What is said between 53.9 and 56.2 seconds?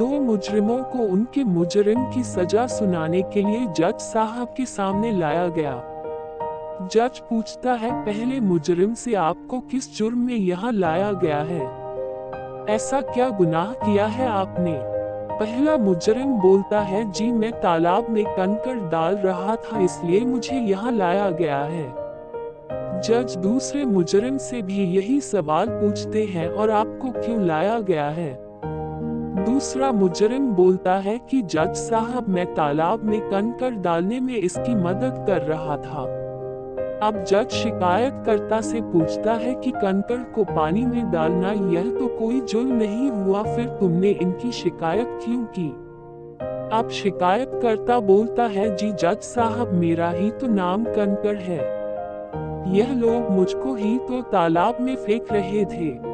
तो तालाब में फेंक रहे थे।